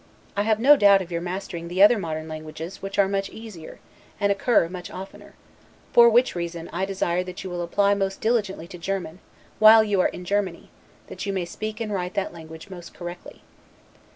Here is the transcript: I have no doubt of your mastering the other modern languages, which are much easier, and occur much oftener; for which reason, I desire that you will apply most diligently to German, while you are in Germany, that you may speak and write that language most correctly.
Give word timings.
I 0.35 0.41
have 0.41 0.59
no 0.59 0.77
doubt 0.77 1.03
of 1.03 1.11
your 1.11 1.21
mastering 1.21 1.67
the 1.67 1.83
other 1.83 1.99
modern 1.99 2.27
languages, 2.27 2.81
which 2.81 2.97
are 2.97 3.07
much 3.07 3.29
easier, 3.29 3.77
and 4.19 4.31
occur 4.31 4.67
much 4.67 4.89
oftener; 4.89 5.35
for 5.93 6.09
which 6.09 6.33
reason, 6.33 6.71
I 6.73 6.85
desire 6.85 7.23
that 7.23 7.43
you 7.43 7.51
will 7.51 7.61
apply 7.61 7.93
most 7.93 8.19
diligently 8.19 8.67
to 8.69 8.79
German, 8.79 9.19
while 9.59 9.83
you 9.83 10.01
are 10.01 10.07
in 10.09 10.25
Germany, 10.25 10.71
that 11.05 11.27
you 11.27 11.33
may 11.33 11.45
speak 11.45 11.79
and 11.79 11.93
write 11.93 12.15
that 12.15 12.33
language 12.33 12.67
most 12.67 12.95
correctly. 12.95 13.43